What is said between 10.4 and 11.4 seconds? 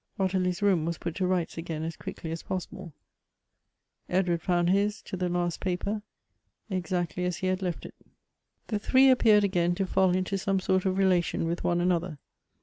sort of rela